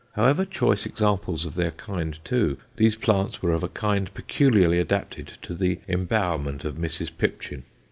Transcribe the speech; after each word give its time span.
However 0.15 0.45
choice 0.45 0.87
examples 0.87 1.45
of 1.45 1.53
their 1.53 1.69
kind, 1.69 2.17
too, 2.23 2.57
these 2.75 2.95
plants 2.95 3.43
were 3.43 3.51
of 3.53 3.61
a 3.61 3.67
kind 3.67 4.11
peculiarly 4.15 4.79
adapted 4.79 5.33
to 5.43 5.53
the 5.53 5.77
embowerment 5.87 6.65
of 6.65 6.73
Mrs. 6.77 7.11
Pipchin. 7.15 7.61